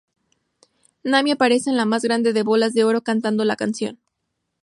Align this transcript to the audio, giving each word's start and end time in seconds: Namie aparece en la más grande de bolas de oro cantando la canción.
Namie 1.03 1.31
aparece 1.33 1.69
en 1.69 1.77
la 1.77 1.85
más 1.85 2.01
grande 2.01 2.33
de 2.33 2.41
bolas 2.41 2.73
de 2.73 2.83
oro 2.83 3.03
cantando 3.03 3.45
la 3.45 3.55
canción. 3.55 3.99